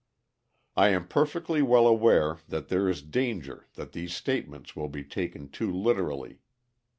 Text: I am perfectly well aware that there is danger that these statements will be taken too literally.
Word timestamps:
I 0.75 0.87
am 0.89 1.07
perfectly 1.07 1.61
well 1.61 1.85
aware 1.85 2.39
that 2.47 2.69
there 2.69 2.89
is 2.89 3.03
danger 3.03 3.67
that 3.75 3.91
these 3.91 4.15
statements 4.15 4.75
will 4.75 4.89
be 4.89 5.03
taken 5.03 5.47
too 5.47 5.71
literally. 5.71 6.39